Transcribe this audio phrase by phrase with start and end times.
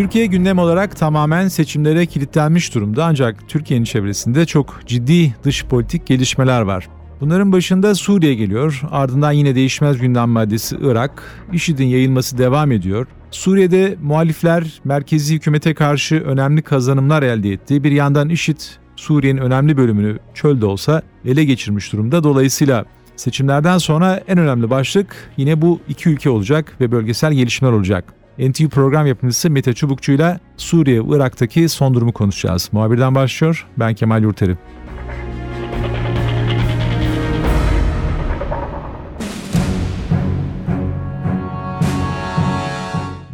[0.00, 6.60] Türkiye gündem olarak tamamen seçimlere kilitlenmiş durumda ancak Türkiye'nin çevresinde çok ciddi dış politik gelişmeler
[6.60, 6.88] var.
[7.20, 11.22] Bunların başında Suriye geliyor, ardından yine değişmez gündem maddesi Irak,
[11.52, 13.06] IŞİD'in yayılması devam ediyor.
[13.30, 17.84] Suriye'de muhalifler merkezi hükümete karşı önemli kazanımlar elde etti.
[17.84, 18.60] Bir yandan IŞİD
[18.96, 22.24] Suriye'nin önemli bölümünü çölde olsa ele geçirmiş durumda.
[22.24, 22.84] Dolayısıyla
[23.16, 28.19] seçimlerden sonra en önemli başlık yine bu iki ülke olacak ve bölgesel gelişmeler olacak.
[28.48, 32.68] NTV program yapımcısı Mete Çubukçu ile Suriye ve Irak'taki son durumu konuşacağız.
[32.72, 33.66] Muhabirden başlıyor.
[33.78, 34.56] Ben Kemal Yurteri.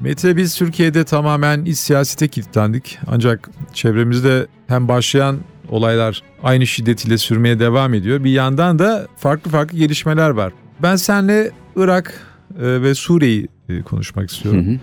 [0.07, 2.99] Mete biz Türkiye'de tamamen iç siyasete kilitlendik.
[3.07, 5.37] Ancak çevremizde hem başlayan
[5.69, 8.25] olaylar aynı şiddetiyle sürmeye devam ediyor.
[8.25, 10.53] Bir yandan da farklı farklı gelişmeler var.
[10.83, 12.21] Ben seninle Irak
[12.61, 14.67] e, ve Suriye'yi e, konuşmak istiyorum.
[14.67, 14.79] Hı hı.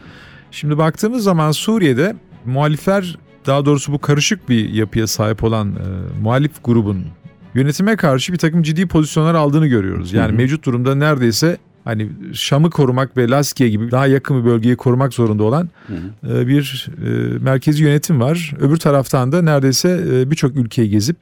[0.52, 6.64] Şimdi baktığımız zaman Suriye'de muhalifler daha doğrusu bu karışık bir yapıya sahip olan e, muhalif
[6.64, 7.06] grubun
[7.54, 10.14] yönetime karşı bir takım ciddi pozisyonlar aldığını görüyoruz.
[10.14, 10.38] Yani hı hı.
[10.38, 15.44] mevcut durumda neredeyse hani Şam'ı korumak ve Laskiye gibi daha yakın bir bölgeyi korumak zorunda
[15.44, 16.42] olan hı hı.
[16.42, 18.54] E, bir e, merkezi yönetim var.
[18.59, 21.17] Öbür taraftan da neredeyse e, birçok ülkeyi gezip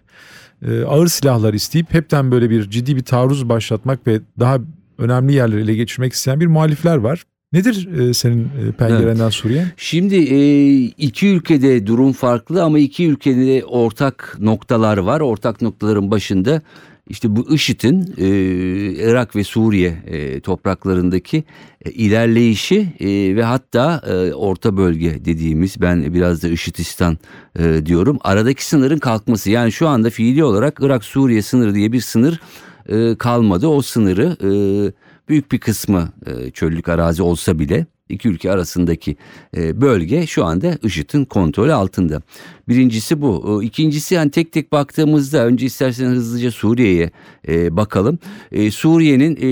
[0.67, 4.57] e, ağır silahlar isteyip hepten böyle bir ciddi bir taarruz başlatmak ve daha
[4.97, 7.23] önemli yerleri ele geçirmek isteyen bir muhalifler var.
[7.53, 9.33] Nedir e, senin e, pencerenden evet.
[9.33, 9.65] Suriye?
[9.77, 15.21] Şimdi e, iki ülkede durum farklı ama iki ülkede ortak noktalar var.
[15.21, 16.61] Ortak noktaların başında
[17.09, 18.27] işte bu IŞİD'in e,
[19.09, 21.43] Irak ve Suriye e, topraklarındaki
[21.85, 27.17] e, ilerleyişi e, ve hatta e, orta bölge dediğimiz ben biraz da IŞİDistan
[27.59, 28.19] e, diyorum.
[28.21, 32.39] Aradaki sınırın kalkması yani şu anda fiili olarak Irak-Suriye sınırı diye bir sınır
[32.89, 33.67] e, kalmadı.
[33.67, 34.37] O sınırı...
[34.43, 39.15] E, büyük bir kısmı e, çöllük arazi olsa bile iki ülke arasındaki
[39.57, 42.21] e, bölge şu anda IŞİD'in kontrolü altında.
[42.69, 43.63] Birincisi bu.
[43.63, 47.11] İkincisi yani tek tek baktığımızda önce istersen hızlıca Suriye'ye
[47.47, 48.19] e, bakalım.
[48.51, 49.51] E, Suriye'nin e,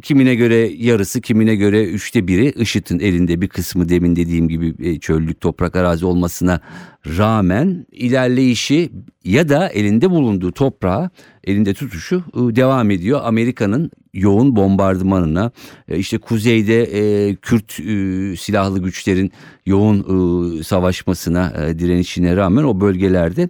[0.00, 4.98] kimine göre yarısı kimine göre üçte biri IŞİD'in elinde bir kısmı demin dediğim gibi e,
[4.98, 6.60] çöllük toprak arazi olmasına
[7.06, 8.90] rağmen ilerleyişi
[9.24, 11.10] ya da elinde bulunduğu toprağı
[11.44, 13.20] elinde tutuşu e, devam ediyor.
[13.24, 15.50] Amerika'nın yoğun bombardımanına
[15.88, 19.32] e, işte kuzeyde e, Kürt e, silahlı güçlerin
[19.66, 23.48] yoğun savaşmasına direnişine rağmen o bölgelerde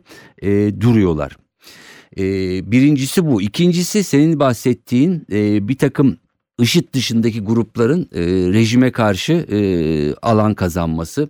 [0.80, 1.36] duruyorlar.
[2.70, 3.42] Birincisi bu.
[3.42, 5.26] İkincisi senin bahsettiğin
[5.68, 6.16] bir takım
[6.60, 8.20] IŞİD dışındaki grupların e,
[8.52, 9.58] rejime karşı e,
[10.22, 11.28] alan kazanması.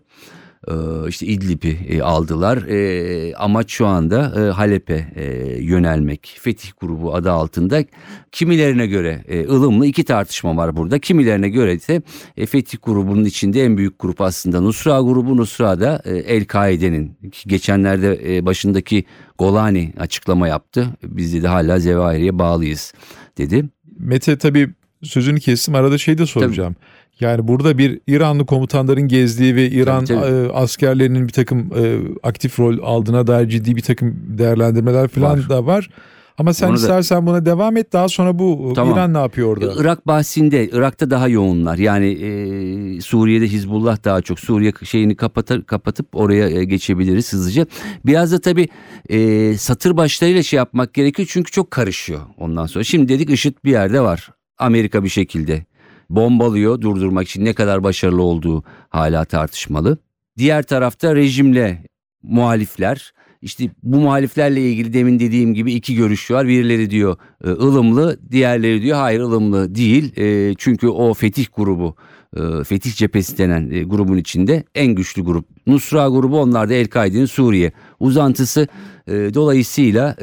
[0.69, 2.59] Ee, işte İdlib'i e, aldılar.
[2.69, 5.25] Ee, amaç şu anda e, Halep'e e,
[5.63, 6.37] yönelmek.
[6.41, 7.85] Fetih grubu adı altında.
[8.33, 10.99] Kimilerine göre ılımlı iki tartışma var burada.
[10.99, 12.03] Kimilerine göre ise
[12.47, 15.37] Fetih grubunun içinde en büyük grup aslında Nusra grubu.
[15.37, 19.05] Nusra da El-Kaide'nin geçenlerde başındaki
[19.39, 20.87] Golani açıklama yaptı.
[21.03, 22.93] Biz de hala Zevahiri'ye bağlıyız
[23.39, 23.65] dedi.
[23.99, 24.75] Mete tabii
[25.07, 26.73] sözünü kestim arada şey de soracağım.
[26.75, 26.97] Tabii.
[27.21, 30.47] Yani burada bir İranlı komutanların gezdiği ve İran tabii, tabii.
[30.47, 35.49] E, askerlerinin bir takım e, aktif rol aldığına dair ciddi bir takım değerlendirmeler falan var.
[35.49, 35.91] da var.
[36.39, 37.27] Ama sen Onu istersen da...
[37.27, 38.95] buna devam et daha sonra bu tamam.
[38.95, 39.73] İran ne yapıyor orada?
[39.77, 41.79] Irak bahsinde Irak'ta daha yoğunlar.
[41.79, 44.41] Yani e, Suriye'de Hizbullah daha çok.
[44.41, 47.67] Suriye şeyini kapatır, kapatıp oraya e, geçebiliriz hızlıca.
[48.07, 48.69] Biraz da tabii
[49.09, 52.85] e, satır başlarıyla şey yapmak gerekiyor çünkü çok karışıyor ondan sonra.
[52.85, 54.31] Şimdi dedik IŞİD bir yerde var.
[54.59, 55.65] Amerika bir şekilde
[56.11, 59.99] bombalıyor durdurmak için ne kadar başarılı olduğu hala tartışmalı.
[60.39, 61.85] Diğer tarafta rejimle
[62.23, 63.13] muhalifler
[63.43, 66.49] işte bu muhaliflerle ilgili demin dediğim gibi iki görüş var.
[66.49, 70.17] Birileri diyor e, ılımlı, diğerleri diyor hayır ılımlı değil.
[70.17, 71.97] E, çünkü o fetih grubu,
[72.37, 75.47] e, fetih cephesi denen grubun içinde en güçlü grup.
[75.67, 78.69] Nusra grubu onlar da El-Kaide'nin Suriye uzantısı.
[79.09, 80.17] Dolayısıyla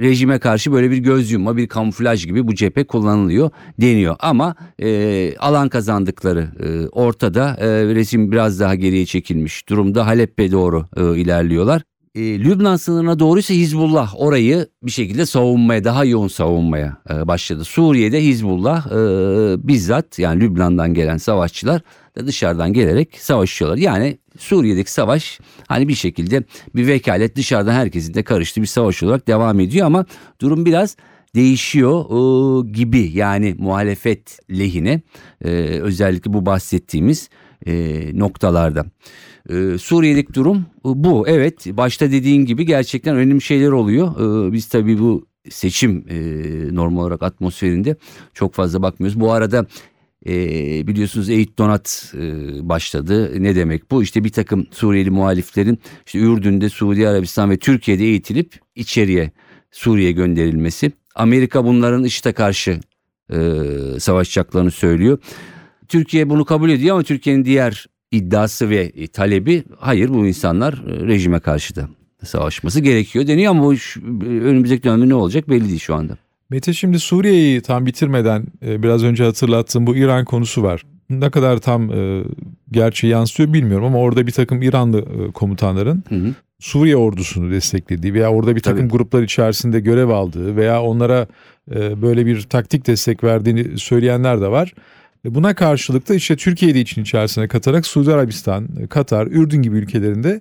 [0.00, 4.16] rejime karşı böyle bir göz yumma, bir kamuflaj gibi bu cephe kullanılıyor deniyor.
[4.18, 4.54] Ama
[5.38, 6.48] alan kazandıkları
[6.92, 7.56] ortada.
[7.94, 10.06] Rejim biraz daha geriye çekilmiş durumda.
[10.06, 10.86] Halep'e doğru
[11.16, 11.82] ilerliyorlar.
[12.14, 17.64] E, Lübnan sınırına doğruysa Hizbullah orayı bir şekilde savunmaya daha yoğun savunmaya e, başladı.
[17.64, 21.80] Suriye'de Hizbullah e, bizzat yani Lübnan'dan gelen savaşçılar
[22.16, 23.78] da dışarıdan gelerek savaşıyorlar.
[23.78, 26.44] Yani Suriye'deki savaş hani bir şekilde
[26.74, 30.06] bir vekalet dışarıdan herkesin de karıştığı bir savaş olarak devam ediyor ama
[30.40, 30.96] durum biraz
[31.34, 35.00] değişiyor e, gibi yani muhalefet lehine
[35.44, 35.50] e,
[35.80, 37.28] özellikle bu bahsettiğimiz
[37.66, 38.84] e, noktalarda.
[39.48, 41.28] E, Suriye'deki durum e, bu.
[41.28, 44.08] Evet başta dediğin gibi gerçekten önemli şeyler oluyor.
[44.48, 46.16] E, biz tabii bu seçim e,
[46.74, 47.96] normal olarak atmosferinde
[48.34, 49.20] çok fazla bakmıyoruz.
[49.20, 49.66] Bu arada
[50.26, 50.32] e,
[50.86, 52.18] biliyorsunuz Eğit Donat e,
[52.68, 53.42] başladı.
[53.42, 54.02] Ne demek bu?
[54.02, 59.30] İşte bir takım Suriyeli muhaliflerin işte Ürdün'de, Suudi Arabistan ve Türkiye'de eğitilip içeriye
[59.70, 60.92] Suriye gönderilmesi.
[61.14, 62.80] Amerika bunların IŞİD'e karşı
[63.32, 63.38] e,
[63.98, 65.18] savaşacaklarını söylüyor.
[65.92, 71.06] Türkiye bunu kabul ediyor ama Türkiye'nin diğer iddiası ve e, talebi hayır bu insanlar e,
[71.06, 71.88] rejime karşı da
[72.24, 76.16] savaşması gerekiyor deniyor ama bu şu- önümüzdeki dönemde ne olacak belli değil şu anda.
[76.50, 80.82] Mete şimdi Suriye'yi tam bitirmeden e, biraz önce hatırlattığım bu İran konusu var.
[81.10, 82.22] Ne kadar tam e,
[82.70, 86.34] gerçeği yansıtıyor bilmiyorum ama orada bir takım İranlı e, komutanların Hı hı.
[86.60, 88.90] Suriye ordusunu desteklediği veya orada bir takım Tabii.
[88.90, 91.26] gruplar içerisinde görev aldığı veya onlara
[91.74, 94.74] e, böyle bir taktik destek verdiğini söyleyenler de var.
[95.24, 100.40] Buna karşılık da işte Türkiye'yi de için içerisine katarak Suudi Arabistan, Katar, Ürdün gibi ülkelerinde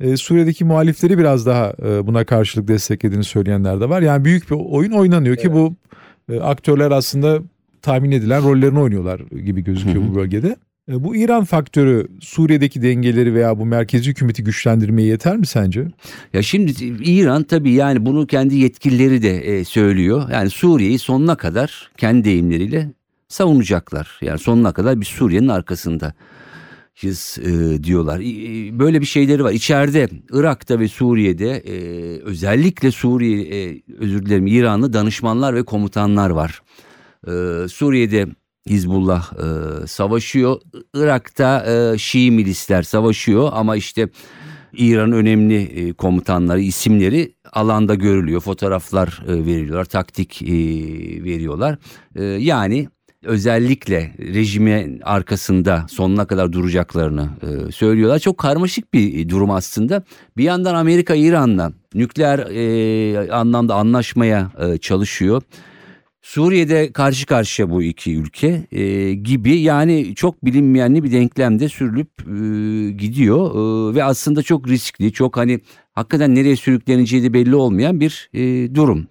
[0.00, 4.02] e, Suriye'deki muhalifleri biraz daha e, buna karşılık desteklediğini söyleyenler de var.
[4.02, 5.74] Yani büyük bir oyun oynanıyor ki bu
[6.32, 7.38] e, aktörler aslında
[7.82, 10.10] tahmin edilen rollerini oynuyorlar gibi gözüküyor Hı hı.
[10.10, 10.56] bu bölgede.
[10.88, 15.88] Bu İran faktörü Suriye'deki dengeleri veya bu merkezi hükümeti güçlendirmeye yeter mi sence?
[16.32, 20.28] Ya şimdi İran tabii yani bunu kendi yetkilileri de söylüyor.
[20.32, 22.88] Yani Suriye'yi sonuna kadar kendi deyimleriyle
[23.32, 24.18] savunacaklar.
[24.22, 26.12] Yani sonuna kadar bir Suriye'nin arkasında
[27.02, 28.20] biz e, diyorlar.
[28.20, 29.52] İ- Böyle bir şeyleri var.
[29.52, 31.76] İçeride Irak'ta ve Suriye'de e,
[32.22, 36.62] özellikle Suriye e, özür dilerim İranlı danışmanlar ve komutanlar var.
[37.26, 38.26] E, Suriye'de
[38.68, 40.60] Hizbullah e, savaşıyor.
[40.94, 44.08] Irak'ta e, Şii milisler savaşıyor ama işte
[44.72, 48.40] İran'ın önemli e, komutanları isimleri alanda görülüyor.
[48.40, 50.46] Fotoğraflar e, veriliyorlar, taktik e,
[51.24, 51.78] veriyorlar.
[52.16, 52.88] E, yani
[53.22, 58.18] özellikle rejimin arkasında sonuna kadar duracaklarını e, söylüyorlar.
[58.18, 60.02] Çok karmaşık bir durum aslında.
[60.36, 65.42] Bir yandan Amerika İran'la nükleer e, anlamda anlaşmaya e, çalışıyor.
[66.22, 72.90] Suriye'de karşı karşıya bu iki ülke e, gibi yani çok bilinmeyenli bir denklemde sürülüp e,
[72.90, 75.60] gidiyor E, ve aslında çok riskli çok hani
[75.92, 79.06] hakikaten nereye sürükleneceği de belli olmayan bir e, durum.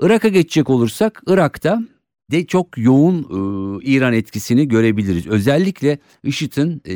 [0.00, 1.82] Irak'a geçecek olursak Irak'ta
[2.30, 5.26] de çok yoğun e, İran etkisini görebiliriz.
[5.26, 6.94] Özellikle IŞİD'in e,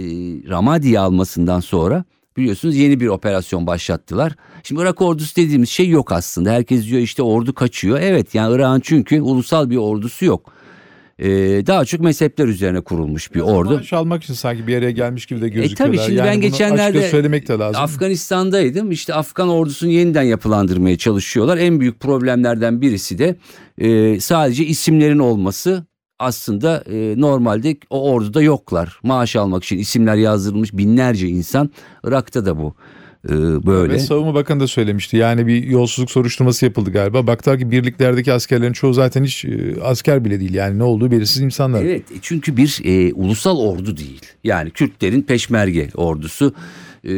[0.50, 2.04] Ramadi'yi almasından sonra
[2.36, 4.36] biliyorsunuz yeni bir operasyon başlattılar.
[4.62, 6.50] Şimdi Irak ordusu dediğimiz şey yok aslında.
[6.50, 8.00] Herkes diyor işte ordu kaçıyor.
[8.00, 10.52] Evet yani Irak'ın çünkü ulusal bir ordusu yok.
[11.22, 11.28] E,
[11.66, 13.74] daha çok mezhepler üzerine kurulmuş bir ordu.
[13.74, 15.94] Maaş almak için sanki bir araya gelmiş gibi de gözüküyorlar.
[15.94, 17.82] E, tabii şimdi yani ben geçenlerde söylemek de lazım.
[17.82, 18.90] Afganistan'daydım.
[18.90, 21.58] İşte Afgan ordusunu yeniden yapılandırmaya çalışıyorlar.
[21.58, 23.36] En büyük problemlerden birisi de
[23.78, 25.86] e, sadece isimlerin olması.
[26.18, 28.98] Aslında e, normalde o orduda yoklar.
[29.02, 31.70] Maaş almak için isimler yazdırılmış binlerce insan.
[32.04, 32.74] Irak'ta da bu e,
[33.66, 33.92] böyle.
[33.92, 35.16] Ve Savunma Bakanı da söylemişti.
[35.16, 37.26] Yani bir yolsuzluk soruşturması yapıldı galiba.
[37.26, 40.54] Baktılar ki birliklerdeki askerlerin çoğu zaten hiç e, asker bile değil.
[40.54, 41.82] Yani ne olduğu belirsiz insanlar.
[41.84, 44.20] Evet e, çünkü bir e, ulusal ordu değil.
[44.44, 46.54] Yani Kürtlerin peşmerge ordusu,
[47.04, 47.10] e,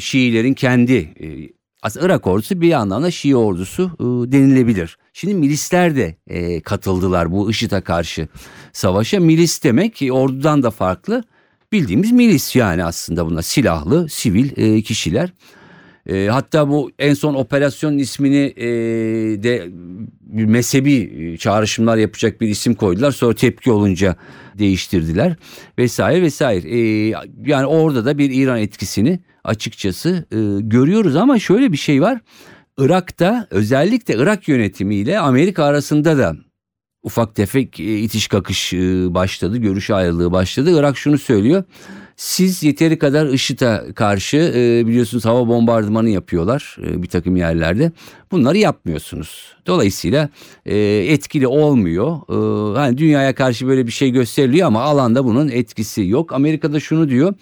[0.00, 1.26] Şiilerin kendi e,
[1.82, 4.98] aslında Irak ordusu bir anlamda Şii ordusu e, denilebilir.
[5.12, 8.28] Şimdi milisler de e, katıldılar bu IŞİD'e karşı
[8.72, 9.20] savaşa.
[9.20, 11.24] Milis demek ki ordudan da farklı.
[11.72, 15.30] Bildiğimiz milis yani aslında bunlar silahlı sivil e, kişiler.
[16.06, 18.66] E, hatta bu en son operasyonun ismini e,
[19.42, 19.68] de
[20.20, 23.10] bir mezhebi e, çağrışımlar yapacak bir isim koydular.
[23.10, 24.16] Sonra tepki olunca
[24.58, 25.36] değiştirdiler
[25.78, 26.78] vesaire vesaire.
[26.78, 27.08] E,
[27.46, 32.20] yani orada da bir İran etkisini açıkçası e, görüyoruz ama şöyle bir şey var.
[32.78, 36.36] Irak'ta özellikle Irak yönetimiyle Amerika arasında da
[37.04, 40.78] ufak tefek e, itiş kakış e, başladı, görüş ayrılığı başladı.
[40.78, 41.64] Irak şunu söylüyor.
[42.16, 47.92] Siz yeteri kadar IŞİD'e karşı e, biliyorsunuz hava bombardımanı yapıyorlar bir takım yerlerde.
[48.30, 49.54] Bunları yapmıyorsunuz.
[49.66, 50.28] Dolayısıyla
[50.64, 52.18] etkili olmuyor.
[52.76, 56.32] Hani dünyaya karşı böyle bir şey gösteriliyor ama alanda bunun etkisi yok.
[56.32, 57.34] Amerika'da şunu diyor.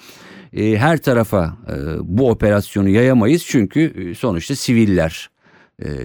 [0.56, 1.56] Her tarafa
[2.00, 5.30] bu operasyonu yayamayız çünkü sonuçta siviller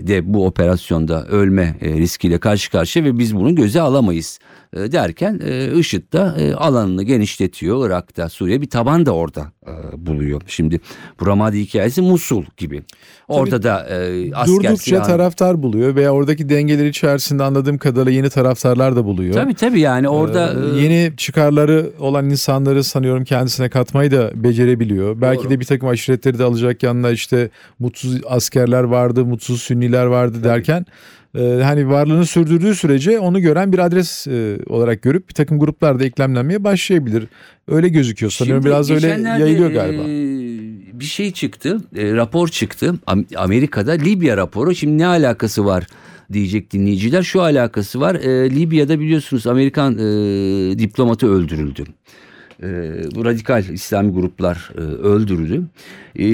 [0.08, 4.40] de bu operasyonda ölme e, riskiyle karşı karşıya ve biz bunu göze alamayız
[4.74, 9.72] e, derken e, IŞİD de e, alanını genişletiyor Irak'ta Suriye bir taban da orada e,
[10.06, 10.42] buluyor.
[10.48, 10.80] Şimdi
[11.20, 12.84] bu Ramadi hikayesi Musul gibi.
[13.28, 18.30] Orada da e, asker Durdukça silahı- taraftar buluyor veya oradaki dengeler içerisinde anladığım kadarıyla yeni
[18.30, 19.34] taraftarlar da buluyor.
[19.34, 25.22] Tabii tabii yani orada Ee, e, yeni çıkarları olan insanları sanıyorum kendisine katmayı da becerebiliyor.
[25.22, 25.50] Belki Doğru.
[25.50, 30.86] de bir takım aşiretleri de alacak yanına işte mutsuz askerler vardı, mutsuz sünniler vardı derken
[31.38, 36.00] e, hani varlığını sürdürdüğü sürece onu gören bir adres e, olarak görüp bir takım gruplar
[36.00, 37.28] da eklemlenmeye başlayabilir.
[37.68, 40.02] Öyle gözüküyor sanıyorum Şimdi biraz öyle yayılıyor galiba.
[40.02, 40.08] e,
[41.00, 42.96] bir şey çıktı, e, rapor çıktı.
[43.08, 44.76] Am- Amerika'da Libya raporu.
[44.76, 45.88] Şimdi ne alakası var
[46.34, 47.24] diyecek dinleyiciler.
[47.24, 48.16] Şu alakası var.
[48.16, 51.84] E, Libya'da biliyorsunuz Amerikan e, diplomatı öldürüldü.
[52.64, 52.68] E,
[53.16, 55.64] bu radikal İslami gruplar e, öldürüldü.
[56.20, 56.26] E,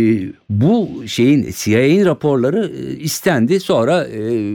[0.49, 3.59] bu şeyin CIA'nin raporları e, istendi.
[3.59, 4.53] Sonra e,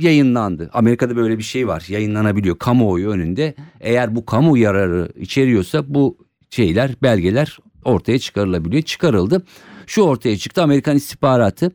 [0.00, 0.70] yayınlandı.
[0.72, 1.84] Amerika'da böyle bir şey var.
[1.88, 3.54] Yayınlanabiliyor kamuoyu önünde.
[3.80, 6.16] Eğer bu kamu yararı içeriyorsa bu
[6.50, 8.82] şeyler, belgeler ortaya çıkarılabiliyor.
[8.82, 9.42] Çıkarıldı.
[9.86, 10.62] Şu ortaya çıktı.
[10.62, 11.72] Amerikan istihbaratı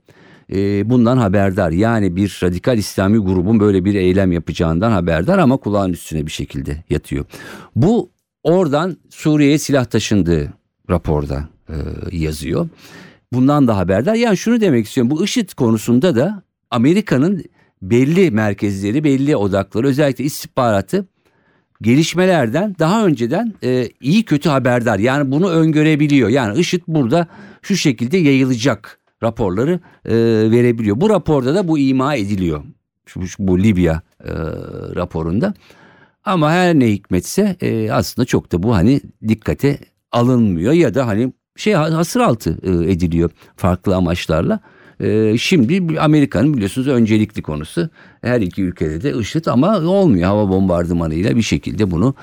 [0.54, 1.72] e, bundan haberdar.
[1.72, 6.84] Yani bir radikal İslami grubun böyle bir eylem yapacağından haberdar ama kulağın üstüne bir şekilde
[6.90, 7.26] yatıyor.
[7.76, 8.10] Bu
[8.44, 10.54] oradan Suriye'ye silah taşındığı
[10.90, 11.76] raporda e,
[12.12, 12.70] yazıyor.
[13.34, 14.16] Bundan da haberdar.
[14.16, 15.12] Yani şunu demek istiyorum.
[15.12, 17.44] Bu IŞİD konusunda da Amerika'nın
[17.90, 21.06] belli merkezleri, belli odakları özellikle istihbaratı
[21.82, 25.00] gelişmelerden daha önceden e, iyi kötü haberdar.
[25.00, 26.30] Yani bunu öngörebiliyor.
[26.30, 27.28] Yani IŞİD burada
[27.62, 30.16] şu şekilde yayılacak raporları e,
[30.52, 31.02] verebiliyor.
[31.02, 32.64] Bu raporda da bu ima ediliyor.
[33.06, 34.32] Şu, bu Libya e,
[34.96, 35.54] raporunda.
[36.26, 39.80] Ama her ne hikmetse e, aslında çok da bu hani dikkate
[40.12, 44.60] alınmıyor ya da hani şey hasır altı e, ediliyor farklı amaçlarla.
[45.04, 47.90] E, şimdi Amerika'nın biliyorsunuz öncelikli konusu
[48.22, 52.16] her iki ülkede de IŞİD ama olmuyor hava bombardımanıyla bir şekilde bunu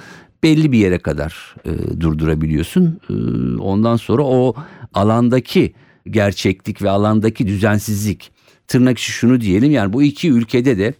[0.42, 3.00] belli bir yere kadar e, durdurabiliyorsun.
[3.10, 3.14] E,
[3.60, 4.54] ondan sonra o
[4.94, 5.74] alandaki
[6.10, 8.32] gerçeklik ve alandaki düzensizlik
[8.68, 10.94] tırnak içi şunu diyelim yani bu iki ülkede de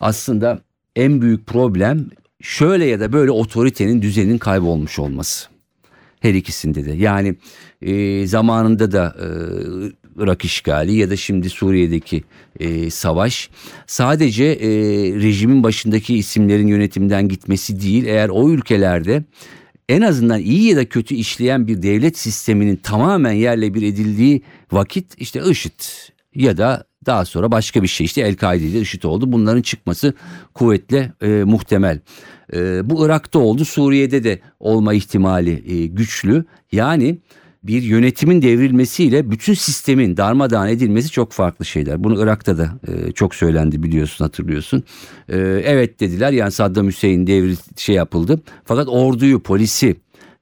[0.00, 0.62] aslında
[0.96, 2.10] en büyük problem
[2.42, 5.48] şöyle ya da böyle otoritenin düzenin kaybolmuş olması.
[6.20, 7.34] Her ikisinde de yani
[7.82, 9.26] e, zamanında da e,
[10.18, 12.24] Irak işgali ya da şimdi Suriye'deki
[12.60, 13.50] e, savaş
[13.86, 14.68] sadece e,
[15.14, 19.24] rejimin başındaki isimlerin yönetimden gitmesi değil eğer o ülkelerde
[19.88, 25.14] en azından iyi ya da kötü işleyen bir devlet sisteminin tamamen yerle bir edildiği vakit
[25.18, 25.80] işte IŞİD
[26.34, 29.32] ya da daha sonra başka bir şey işte El-Kaide'de IŞİD oldu.
[29.32, 30.14] Bunların çıkması
[30.54, 32.00] kuvvetle e, muhtemel.
[32.52, 36.44] E, bu Irak'ta oldu Suriye'de de olma ihtimali e, güçlü.
[36.72, 37.18] Yani
[37.62, 42.04] bir yönetimin devrilmesiyle bütün sistemin darmadağın edilmesi çok farklı şeyler.
[42.04, 44.82] Bunu Irak'ta da e, çok söylendi biliyorsun hatırlıyorsun.
[45.28, 48.40] E, evet dediler yani Saddam Hüseyin devri şey yapıldı.
[48.64, 49.96] Fakat orduyu, polisi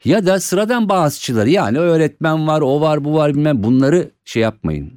[0.05, 4.93] ya da sıradan bağızçıları yani öğretmen var, o var, bu var bilmem bunları şey yapmayın.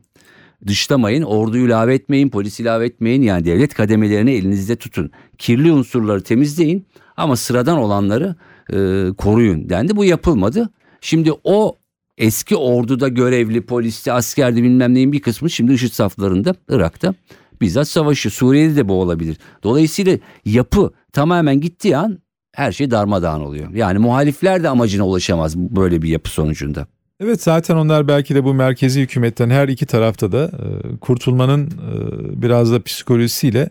[0.67, 3.21] Dışlamayın, orduyu ilave etmeyin, polis ilave etmeyin.
[3.21, 5.11] Yani devlet kademelerini elinizde tutun.
[5.37, 6.85] Kirli unsurları temizleyin
[7.17, 8.35] ama sıradan olanları
[8.73, 8.77] e,
[9.17, 9.95] koruyun dendi.
[9.95, 10.69] Bu yapılmadı.
[11.01, 11.78] Şimdi o
[12.19, 17.13] eski orduda görevli polisti, askerdi bilmem neyin bir kısmı şimdi IŞİD saflarında Irak'ta
[17.61, 18.29] bizzat savaşı.
[18.29, 19.37] Suriye'de de bu olabilir.
[19.63, 22.19] Dolayısıyla yapı tamamen gittiği an
[22.51, 23.69] her şey darmadağın oluyor.
[23.73, 26.87] Yani muhalifler de amacına ulaşamaz böyle bir yapı sonucunda.
[27.19, 32.41] Evet zaten onlar belki de bu merkezi hükümetten her iki tarafta da e, kurtulmanın e,
[32.41, 33.69] biraz da psikolojisiyle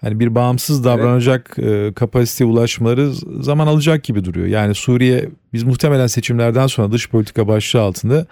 [0.00, 4.46] hani bir bağımsız davranacak e, kapasiteye ulaşmaları zaman alacak gibi duruyor.
[4.46, 8.26] Yani Suriye biz muhtemelen seçimlerden sonra dış politika başlığı altında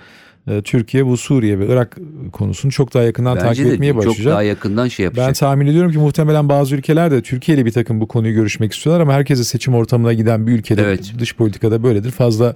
[0.50, 1.96] e, Türkiye bu Suriye ve Irak
[2.32, 4.32] konusunu çok daha yakından Bence takip etmeye çok başlayacak.
[4.32, 5.26] daha yakından şey yapacak.
[5.28, 8.72] Ben tahmin ediyorum ki muhtemelen bazı ülkeler de Türkiye ile bir takım bu konuyu görüşmek
[8.74, 11.12] istiyorlar ama herkese seçim ortamına giden bir ülkede Evet.
[11.18, 12.10] dış politikada böyledir.
[12.10, 12.54] Fazla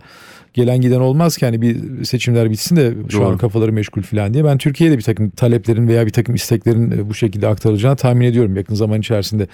[0.55, 3.29] gelen giden olmaz ki hani bir seçimler bitsin de şu Doğru.
[3.29, 4.45] an kafaları meşgul falan diye.
[4.45, 8.57] Ben Türkiye'de bir takım taleplerin veya bir takım isteklerin e, bu şekilde aktarılacağını tahmin ediyorum
[8.57, 9.47] yakın zaman içerisinde.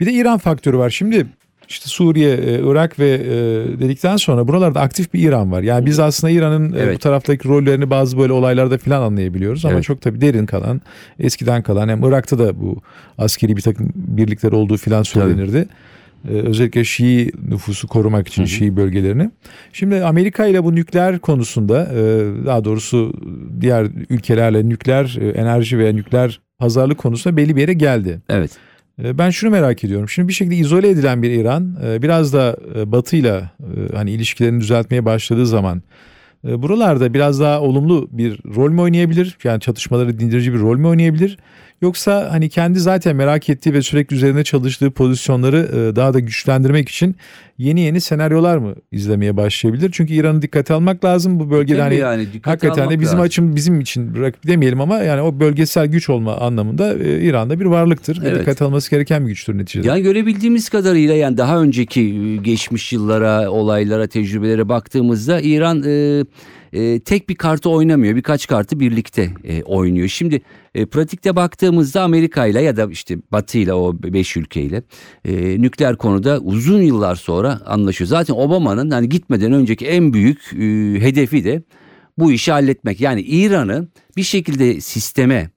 [0.00, 0.90] Bir de İran faktörü var.
[0.90, 1.26] Şimdi
[1.68, 3.28] işte Suriye, e, Irak ve e,
[3.80, 5.62] dedikten sonra buralarda aktif bir İran var.
[5.62, 6.94] Yani biz aslında İran'ın Evet.
[6.94, 9.84] bu taraftaki rollerini bazı böyle olaylarda falan anlayabiliyoruz ama Evet.
[9.84, 10.80] çok tabii derin kalan,
[11.18, 12.76] eskiden kalan hem Irak'ta da bu
[13.18, 15.58] askeri bir takım birlikler olduğu filan söylenirdi.
[15.58, 15.68] Ee,
[16.28, 19.30] özellikle Şii nüfusu korumak için Şii bölgelerini.
[19.72, 21.96] Şimdi Amerika ile bu nükleer konusunda e,
[22.46, 23.12] daha doğrusu
[23.60, 28.20] diğer ülkelerle nükleer e, enerji veya nükleer pazarlık konusunda belli bir yere geldi.
[28.28, 28.50] Evet.
[29.04, 30.08] E, Ben şunu merak ediyorum.
[30.08, 32.56] Şimdi bir şekilde izole edilen bir İran biraz da
[32.92, 33.50] Batı'yla
[33.94, 35.82] hani ilişkilerini düzeltmeye başladığı zaman
[36.44, 39.38] buralarda biraz daha olumlu bir rol mü oynayabilir?
[39.44, 41.38] Yani çatışmaları dindirici bir rol mü oynayabilir?
[41.82, 46.88] Yoksa hani kendi zaten merak ettiği ve sürekli üzerine çalıştığı pozisyonları e, daha da güçlendirmek
[46.88, 47.16] için
[47.58, 49.90] yeni yeni senaryolar mı izlemeye başlayabilir?
[49.92, 53.20] Çünkü İran'ı dikkate almak lazım bu bölgede Tabii hani yani hakikaten de bizim lazım.
[53.20, 57.64] açım bizim için rakip demeyelim ama yani o bölgesel güç olma anlamında e, İran'da bir
[57.66, 58.22] varlıktır.
[58.22, 58.40] Ve Evet.
[58.40, 59.88] dikkate alması gereken bir güçtür neticede.
[59.88, 66.24] Yani görebildiğimiz kadarıyla yani daha önceki e, geçmiş yıllara, olaylara, tecrübelere baktığımızda İran e,
[66.72, 68.16] e, tek bir kartı oynamıyor.
[68.16, 70.08] Birkaç kartı birlikte e, oynuyor.
[70.08, 70.40] Şimdi
[70.74, 74.82] e, pratikte baktığımızda Amerika ile ya da işte Batı ile o beş ülkeyle
[75.24, 78.08] e, nükleer konuda uzun yıllar sonra anlaşıyor.
[78.08, 80.56] Zaten Obama'nın hani gitmeden önceki en büyük e,
[81.00, 81.62] hedefi de
[82.18, 83.00] bu işi halletmek.
[83.00, 85.50] Yani İran'ı bir şekilde sisteme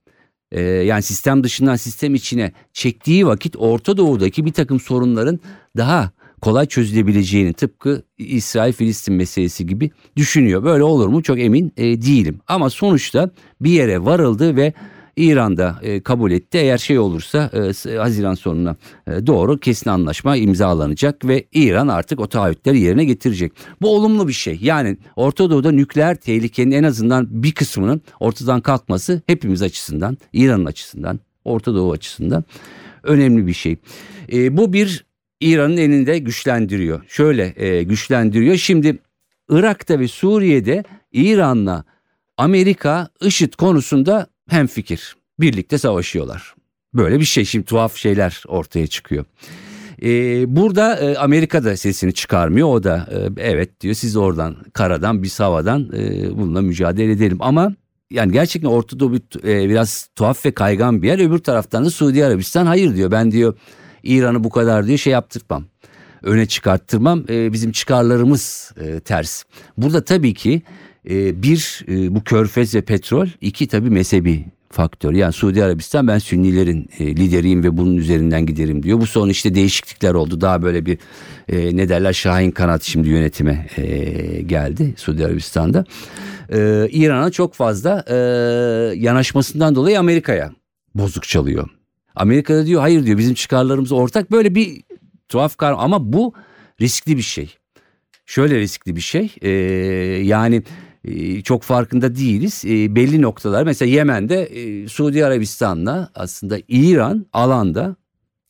[0.51, 5.39] e, yani sistem dışından sistem içine çektiği vakit Orta Doğu'daki bir takım sorunların
[5.77, 6.11] daha
[6.41, 10.63] kolay çözülebileceğini tıpkı İsrail-Filistin meselesi gibi düşünüyor.
[10.63, 12.39] Böyle olur mu çok emin e, değilim.
[12.47, 13.31] Ama sonuçta
[13.61, 14.73] bir yere varıldı ve
[15.15, 16.57] İran'da e, kabul etti.
[16.57, 18.75] Eğer şey olursa e, Haziran sonuna
[19.07, 23.51] e, doğru kesin anlaşma imzalanacak ve İran artık o taahhütleri yerine getirecek.
[23.81, 24.59] Bu olumlu bir şey.
[24.61, 31.19] Yani Orta Doğu'da nükleer tehlikenin en azından bir kısmının ortadan kalkması hepimiz açısından, İran'ın açısından,
[31.45, 32.43] Orta Doğu açısından
[33.03, 33.77] önemli bir şey.
[34.31, 35.10] E, bu bir
[35.41, 37.01] İran'ın elinde güçlendiriyor.
[37.07, 38.55] Şöyle e, güçlendiriyor.
[38.55, 38.97] Şimdi
[39.49, 41.83] Irak'ta ve Suriye'de İran'la
[42.37, 45.15] Amerika IŞİD konusunda hemfikir.
[45.39, 46.55] Birlikte savaşıyorlar.
[46.93, 49.25] Böyle bir şey şimdi tuhaf şeyler ortaya çıkıyor.
[50.03, 52.67] Ee, burada e, Amerika da sesini çıkarmıyor.
[52.67, 57.37] O da e, evet diyor siz oradan karadan biz havadan e, bununla mücadele edelim.
[57.39, 57.73] Ama
[58.11, 61.19] yani gerçekten Orta Doğu bir- e, biraz tuhaf ve kaygan bir yer.
[61.19, 63.11] Öbür taraftan da Suudi Arabistan hayır diyor.
[63.11, 63.57] Ben diyor
[64.03, 65.65] İran'ı bu kadar diyor şey yaptırmam.
[66.23, 67.23] Öne çıkarttırmam.
[67.29, 69.43] E, bizim çıkarlarımız e, ters.
[69.77, 70.61] Burada tabii ki
[71.09, 75.13] e, bir e, bu körfez ve petrol iki tabii mezhebi faktör.
[75.13, 79.01] Yani Suudi Arabistan ben Sünnilerin e, lideriyim ve bunun üzerinden giderim diyor.
[79.01, 80.41] Bu son işte değişiklikler oldu.
[80.41, 80.97] Daha böyle bir
[81.49, 85.85] e, ne derler Şahin kanat şimdi yönetime e, geldi Suudi Arabistan'da.
[86.49, 88.15] E, İran'a çok fazla e,
[88.95, 90.51] yanaşmasından dolayı Amerika'ya
[90.95, 91.69] bozuk çalıyor.
[92.15, 94.83] Amerika'da diyor hayır diyor bizim çıkarlarımız ortak böyle bir
[95.29, 96.33] tuhaf kar ama bu
[96.81, 97.55] riskli bir şey.
[98.25, 99.49] Şöyle riskli bir şey e,
[100.23, 100.63] yani
[101.05, 102.63] e, çok farkında değiliz.
[102.65, 107.95] E, belli noktalar mesela Yemen'de e, Suudi Arabistan'la aslında İran alanda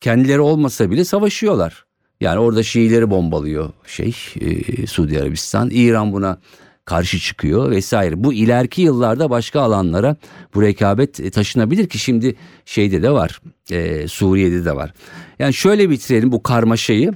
[0.01, 1.85] kendileri olmasa bile savaşıyorlar.
[2.21, 5.69] Yani orada Şiileri bombalıyor şey e, Suudi Arabistan.
[5.71, 6.37] İran buna
[6.85, 8.23] karşı çıkıyor vesaire.
[8.23, 10.15] Bu ileriki yıllarda başka alanlara
[10.53, 13.41] bu rekabet e, taşınabilir ki şimdi şeyde de var.
[13.71, 14.93] e, Suriye'de de var.
[15.39, 17.13] Yani şöyle bitirelim bu karmaşayı.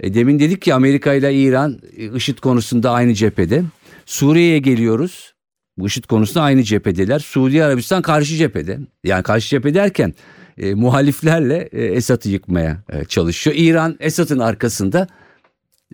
[0.00, 3.62] E, demin dedik ki Amerika ile İran e, IŞİD konusunda aynı cephede.
[4.06, 5.32] Suriye'ye geliyoruz.
[5.78, 7.18] Bu IŞİD konusunda aynı cephedeler.
[7.18, 8.78] Suudi Arabistan karşı cephede.
[9.04, 10.14] Yani karşı cephe derken
[10.58, 13.56] e, muhaliflerle e, Esad'ı yıkmaya e, çalışıyor.
[13.58, 15.06] İran Esad'ın arkasında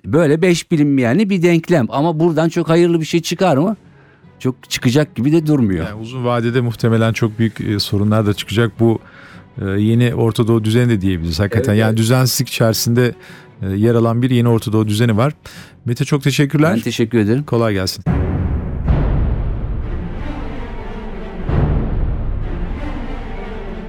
[0.05, 1.87] böyle beş bilinmeyenli bir denklem.
[1.91, 3.77] Ama buradan çok hayırlı bir şey çıkar mı?
[4.39, 5.87] Çok çıkacak gibi de durmuyor.
[5.87, 8.81] Yani uzun vadede muhtemelen çok büyük e, sorunlar da çıkacak.
[8.81, 8.99] Bu
[9.63, 11.73] e, yeni Orta Doğu düzeni de diyebiliriz hakikaten.
[11.73, 11.99] Evet, yani evet.
[11.99, 13.15] düzensizlik içerisinde
[13.63, 15.33] e, yer alan bir yeni Orta Doğu düzeni var.
[15.85, 16.73] Mete çok teşekkürler.
[16.75, 17.45] Ben teşekkür ederim.
[17.45, 18.05] Kolay gelsin.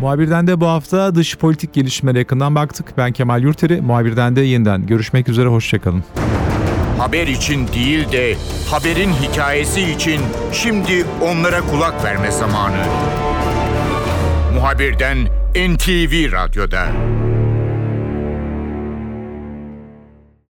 [0.01, 2.97] Muhabirden de bu hafta dış politik gelişmelere yakından baktık.
[2.97, 3.81] Ben Kemal Yurteri.
[3.81, 5.47] Muhabirden de yeniden görüşmek üzere.
[5.47, 6.03] Hoşçakalın.
[6.97, 8.35] Haber için değil de
[8.71, 12.83] haberin hikayesi için şimdi onlara kulak verme zamanı.
[14.53, 15.17] Muhabirden
[15.55, 16.87] NTV Radyo'da.